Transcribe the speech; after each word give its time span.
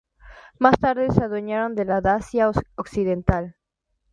Más 0.57 0.79
tarde 0.79 1.11
se 1.11 1.23
adueñaron 1.25 1.75
de 1.75 1.85
la 1.85 2.01
Dacia 2.01 2.49
Occidental. 2.73 3.55